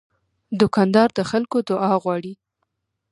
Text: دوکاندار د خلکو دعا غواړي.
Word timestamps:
دوکاندار 0.59 1.09
د 1.17 1.19
خلکو 1.31 1.57
دعا 1.69 1.93
غواړي. 2.03 2.33